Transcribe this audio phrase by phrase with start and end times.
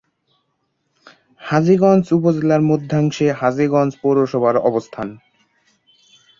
[1.41, 5.07] হাজীগঞ্জ উপজেলার মধ্যাংশে হাজীগঞ্জ পৌরসভার অবস্থান।